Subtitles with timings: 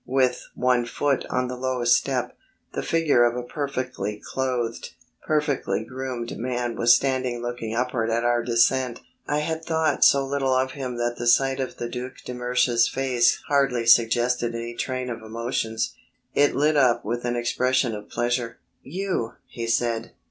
[0.07, 2.35] With one foot on the lowest step,
[2.73, 4.95] the figure of a perfectly clothed,
[5.27, 9.01] perfectly groomed man was standing looking upward at our descent.
[9.27, 12.87] I had thought so little of him that the sight of the Duc de Mersch's
[12.87, 15.93] face hardly suggested any train of emotions.
[16.33, 18.57] It lit up with an expression of pleasure.
[18.81, 20.13] "You," he said.